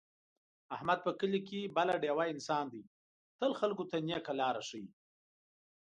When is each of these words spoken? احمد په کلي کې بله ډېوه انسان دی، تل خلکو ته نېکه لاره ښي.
احمد 0.75 0.99
په 1.05 1.11
کلي 1.19 1.39
کې 1.47 1.71
بله 1.77 1.93
ډېوه 2.03 2.25
انسان 2.33 2.65
دی، 2.73 2.83
تل 3.39 3.51
خلکو 3.59 3.83
ته 3.89 3.97
نېکه 4.07 4.33
لاره 4.39 4.61
ښي. 4.69 4.83